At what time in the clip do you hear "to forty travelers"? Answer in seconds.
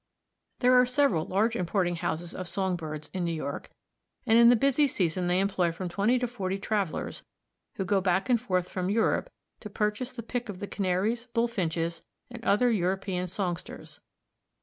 6.17-7.21